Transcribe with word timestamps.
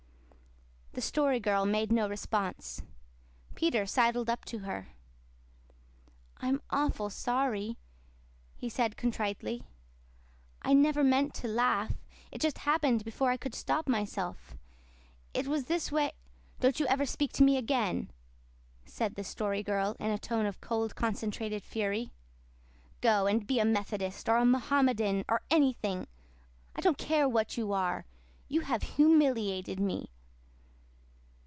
The 0.93 0.99
Story 1.07 1.39
Girl 1.39 1.65
made 1.65 1.89
no 1.89 2.09
response. 2.09 2.81
Peter 3.55 3.85
sidled 3.85 4.29
up 4.29 4.43
to 4.43 4.59
her. 4.59 4.89
"I'm 6.37 6.61
awful 6.69 7.09
sorry," 7.09 7.77
he 8.57 8.67
said 8.67 8.97
contritely. 8.97 9.63
"I 10.61 10.73
never 10.73 11.01
meant 11.01 11.33
to 11.35 11.47
laugh. 11.47 11.93
It 12.29 12.41
just 12.41 12.57
happened 12.59 13.05
before 13.05 13.31
I 13.31 13.37
could 13.37 13.55
stop 13.55 13.87
myself. 13.87 14.57
It 15.33 15.47
was 15.47 15.65
this 15.65 15.93
way" 15.93 16.11
"Don't 16.59 16.77
you 16.77 16.85
ever 16.87 17.05
speak 17.05 17.31
to 17.33 17.43
me 17.43 17.55
again," 17.55 18.11
said 18.85 19.15
the 19.15 19.23
Story 19.23 19.63
Girl, 19.63 19.95
in 19.97 20.11
a 20.11 20.17
tone 20.19 20.45
of 20.45 20.59
cold 20.59 20.93
concentrated 20.97 21.63
fury. 21.63 22.11
"Go 22.99 23.27
and 23.27 23.47
be 23.47 23.59
a 23.59 23.65
Methodist, 23.65 24.27
or 24.27 24.35
a 24.39 24.45
Mohammedan, 24.45 25.23
or 25.29 25.41
ANYTHING! 25.51 26.05
I 26.75 26.81
don't 26.81 26.97
care 26.97 27.29
what 27.29 27.55
you 27.55 27.71
are! 27.71 28.05
You 28.49 28.61
have 28.61 28.83
HUMILIATED 28.97 29.79
me!" 29.79 30.09